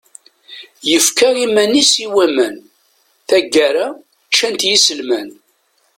[0.89, 2.55] Yefka iman-is i waman,
[3.27, 3.85] taggara
[4.29, 5.29] ččan-t yiselman.